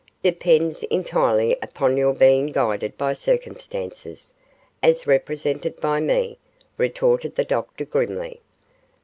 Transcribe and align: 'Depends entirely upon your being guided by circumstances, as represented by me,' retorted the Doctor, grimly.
'Depends 0.23 0.81
entirely 0.85 1.55
upon 1.61 1.95
your 1.95 2.11
being 2.15 2.47
guided 2.47 2.97
by 2.97 3.13
circumstances, 3.13 4.33
as 4.81 5.05
represented 5.05 5.79
by 5.79 5.99
me,' 5.99 6.39
retorted 6.75 7.35
the 7.35 7.45
Doctor, 7.45 7.85
grimly. 7.85 8.41